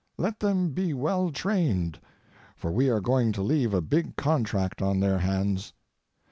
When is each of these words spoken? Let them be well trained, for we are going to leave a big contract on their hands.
Let 0.17 0.39
them 0.39 0.69
be 0.71 0.95
well 0.95 1.29
trained, 1.29 1.99
for 2.55 2.71
we 2.71 2.89
are 2.89 2.99
going 3.01 3.33
to 3.33 3.43
leave 3.43 3.71
a 3.71 3.81
big 3.81 4.15
contract 4.15 4.81
on 4.81 4.99
their 4.99 5.19
hands. 5.19 5.73